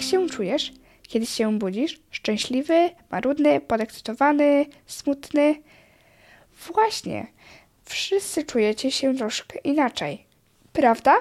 się 0.00 0.28
czujesz, 0.28 0.72
kiedy 1.02 1.26
się 1.26 1.58
budzisz? 1.58 2.00
Szczęśliwy, 2.10 2.90
marudny, 3.10 3.60
podekscytowany, 3.60 4.66
smutny? 4.86 5.62
Właśnie, 6.72 7.26
wszyscy 7.84 8.44
czujecie 8.44 8.90
się 8.90 9.16
troszkę 9.16 9.58
inaczej. 9.58 10.26
Prawda? 10.72 11.14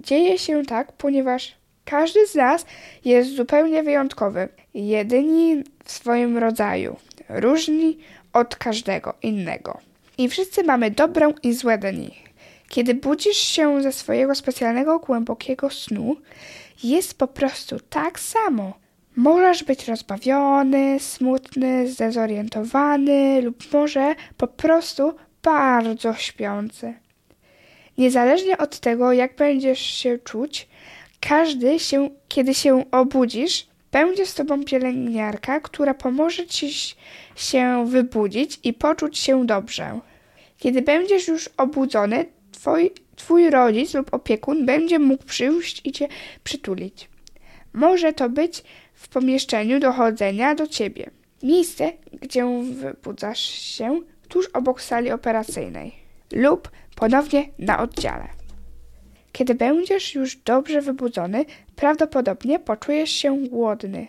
Dzieje 0.00 0.38
się 0.38 0.64
tak, 0.64 0.92
ponieważ 0.92 1.56
każdy 1.84 2.26
z 2.26 2.34
nas 2.34 2.66
jest 3.04 3.34
zupełnie 3.34 3.82
wyjątkowy, 3.82 4.48
jedyni 4.74 5.64
w 5.84 5.92
swoim 5.92 6.38
rodzaju, 6.38 6.96
różni 7.28 7.98
od 8.32 8.56
każdego 8.56 9.14
innego. 9.22 9.80
I 10.18 10.28
wszyscy 10.28 10.62
mamy 10.62 10.90
dobre 10.90 11.32
i 11.42 11.52
złe 11.52 11.78
dni. 11.78 12.14
Kiedy 12.68 12.94
budzisz 12.94 13.36
się 13.36 13.82
ze 13.82 13.92
swojego 13.92 14.34
specjalnego, 14.34 14.98
głębokiego 14.98 15.70
snu, 15.70 16.16
jest 16.84 17.18
po 17.18 17.28
prostu 17.28 17.76
tak 17.90 18.20
samo. 18.20 18.72
Możesz 19.16 19.64
być 19.64 19.88
rozbawiony, 19.88 21.00
smutny, 21.00 21.88
zdezorientowany 21.88 23.42
lub 23.42 23.72
może 23.72 24.14
po 24.36 24.46
prostu 24.46 25.14
bardzo 25.42 26.14
śpiący. 26.14 26.94
Niezależnie 27.98 28.58
od 28.58 28.80
tego, 28.80 29.12
jak 29.12 29.36
będziesz 29.36 29.80
się 29.80 30.18
czuć, 30.18 30.68
każdy 31.20 31.78
się, 31.78 32.10
kiedy 32.28 32.54
się 32.54 32.90
obudzisz, 32.90 33.66
będzie 33.92 34.26
z 34.26 34.34
tobą 34.34 34.64
pielęgniarka, 34.64 35.60
która 35.60 35.94
pomoże 35.94 36.46
ci 36.46 36.70
się 37.36 37.86
wybudzić 37.86 38.60
i 38.64 38.72
poczuć 38.72 39.18
się 39.18 39.46
dobrze. 39.46 40.00
Kiedy 40.58 40.82
będziesz 40.82 41.28
już 41.28 41.50
obudzony, 41.56 42.24
twój, 43.16 43.50
rodzic 43.50 43.94
lub 43.94 44.14
opiekun 44.14 44.66
będzie 44.66 44.98
mógł 44.98 45.24
przyjść 45.24 45.80
i 45.84 45.92
cię 45.92 46.08
przytulić. 46.44 47.08
Może 47.72 48.12
to 48.12 48.28
być 48.28 48.62
w 48.94 49.08
pomieszczeniu 49.08 49.80
dochodzenia 49.80 50.54
do 50.54 50.66
ciebie. 50.66 51.10
Miejsce, 51.42 51.92
gdzie 52.22 52.62
wybudzasz 52.72 53.40
się 53.40 54.00
tuż 54.28 54.46
obok 54.46 54.82
sali 54.82 55.10
operacyjnej 55.10 55.92
lub 56.32 56.70
ponownie 56.96 57.48
na 57.58 57.78
oddziale. 57.82 58.28
Kiedy 59.32 59.54
będziesz 59.54 60.14
już 60.14 60.36
dobrze 60.36 60.80
wybudzony, 60.80 61.44
prawdopodobnie 61.76 62.58
poczujesz 62.58 63.10
się 63.10 63.38
głodny. 63.38 64.06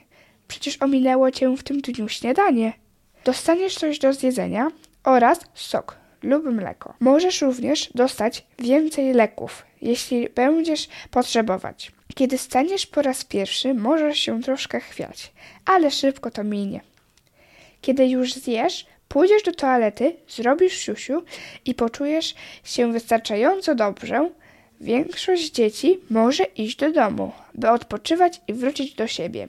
Przecież 0.48 0.82
ominęło 0.82 1.32
cię 1.32 1.58
w 1.58 1.64
tym 1.64 1.82
dniu 1.82 2.10
śniadanie. 2.10 2.74
Dostaniesz 3.26 3.76
coś 3.76 4.00
do 4.00 4.14
zjedzenia 4.14 4.72
oraz 5.04 5.40
sok 5.54 6.07
lub 6.28 6.46
mleko. 6.46 6.94
Możesz 7.00 7.42
również 7.42 7.90
dostać 7.96 8.46
więcej 8.60 9.14
leków, 9.14 9.66
jeśli 9.82 10.30
będziesz 10.30 10.90
potrzebować. 11.12 11.92
Kiedy 12.16 12.38
staniesz 12.38 12.86
po 12.86 13.02
raz 13.02 13.24
pierwszy, 13.24 13.74
możesz 13.74 14.20
się 14.20 14.42
troszkę 14.42 14.80
chwiać, 14.80 15.32
ale 15.66 15.92
szybko 15.92 16.32
to 16.32 16.44
minie. 16.44 16.82
Kiedy 17.82 18.08
już 18.08 18.34
zjesz, 18.34 18.86
pójdziesz 19.08 19.44
do 19.44 19.52
toalety, 19.54 20.16
zrobisz 20.28 20.78
siusiu 20.78 21.24
i 21.66 21.74
poczujesz 21.74 22.36
się 22.64 22.92
wystarczająco 22.92 23.76
dobrze, 23.76 24.30
większość 24.82 25.52
dzieci 25.52 26.00
może 26.10 26.44
iść 26.44 26.78
do 26.78 26.92
domu, 26.92 27.32
by 27.54 27.70
odpoczywać 27.70 28.42
i 28.48 28.54
wrócić 28.54 28.94
do 28.94 29.08
siebie. 29.08 29.48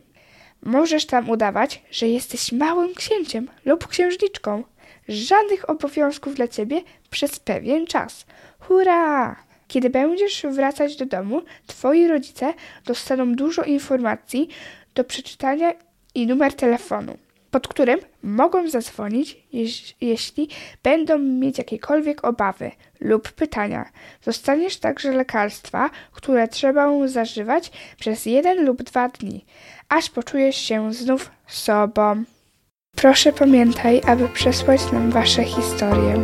Możesz 0.63 1.07
tam 1.07 1.31
udawać, 1.31 1.83
że 1.91 2.09
jesteś 2.09 2.53
małym 2.53 2.95
księciem 2.95 3.49
lub 3.65 3.89
księżniczką. 3.89 4.65
Żadnych 5.09 5.71
obowiązków 5.71 6.35
dla 6.35 6.49
ciebie 6.49 6.83
przez 7.11 7.39
pewien 7.41 7.87
czas. 7.87 8.27
Hurra! 8.59 9.37
Kiedy 9.69 9.91
będziesz 9.91 10.47
wracać 10.51 10.97
do 10.97 11.07
domu, 11.07 11.43
twoi 11.67 12.09
rodzice 12.09 12.55
dostaną 12.85 13.35
dużo 13.35 13.63
informacji 13.63 14.49
do 14.95 15.05
przeczytania 15.05 15.73
i 16.15 16.27
numer 16.27 16.55
telefonu, 16.55 17.19
pod 17.51 17.69
którym 17.69 18.01
mogą 18.23 18.71
zadzwonić, 18.71 19.37
jeś 19.53 19.97
jeśli 20.01 20.49
będą 20.83 21.19
mieć 21.19 21.59
jakiekolwiek 21.59 22.25
obawy 22.25 22.71
lub 23.01 23.33
pytania. 23.33 23.91
Dostaniesz 24.25 24.77
także 24.77 25.13
lekarstwa, 25.13 25.91
które 26.13 26.49
trzeba 26.49 27.09
zażywać 27.09 27.73
przez 28.01 28.27
jeden 28.27 28.65
lub 28.65 28.83
dwa 28.83 29.09
dni, 29.09 29.45
aż 29.89 30.11
poczujesz 30.11 30.57
się 30.57 30.95
znów 30.95 31.31
sobą. 31.47 32.25
Proszę 33.01 33.33
pamiętaj, 33.33 34.01
aby 34.07 34.29
przesłać 34.29 34.93
nam 34.93 35.11
Wasze 35.11 35.45
historie. 35.45 36.15